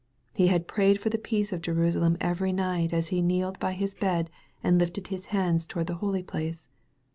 [0.35, 3.93] He had prayed for the peace of Jerusalem every night as he kneeled by his
[3.93, 4.31] bed
[4.63, 6.67] and lifted hb hands toward the holy place.